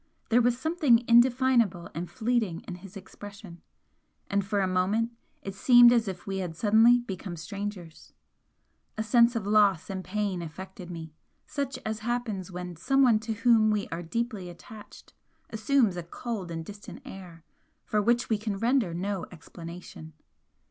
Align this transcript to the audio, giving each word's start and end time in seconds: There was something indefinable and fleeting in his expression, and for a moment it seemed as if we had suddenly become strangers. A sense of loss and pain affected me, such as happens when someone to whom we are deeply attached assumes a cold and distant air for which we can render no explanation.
There 0.29 0.41
was 0.41 0.57
something 0.57 1.05
indefinable 1.07 1.91
and 1.93 2.09
fleeting 2.09 2.61
in 2.61 2.73
his 2.73 2.97
expression, 2.97 3.61
and 4.31 4.43
for 4.43 4.61
a 4.61 4.67
moment 4.67 5.11
it 5.43 5.53
seemed 5.53 5.93
as 5.93 6.07
if 6.07 6.25
we 6.25 6.37
had 6.39 6.55
suddenly 6.55 6.97
become 7.01 7.35
strangers. 7.37 8.11
A 8.97 9.03
sense 9.03 9.35
of 9.35 9.45
loss 9.45 9.91
and 9.91 10.03
pain 10.03 10.41
affected 10.41 10.89
me, 10.89 11.13
such 11.45 11.77
as 11.85 11.99
happens 11.99 12.49
when 12.51 12.75
someone 12.75 13.19
to 13.19 13.33
whom 13.33 13.69
we 13.69 13.87
are 13.89 14.01
deeply 14.01 14.49
attached 14.49 15.13
assumes 15.51 15.95
a 15.95 16.01
cold 16.01 16.49
and 16.49 16.65
distant 16.65 17.03
air 17.05 17.43
for 17.85 18.01
which 18.01 18.27
we 18.27 18.39
can 18.39 18.57
render 18.57 18.95
no 18.95 19.27
explanation. 19.31 20.13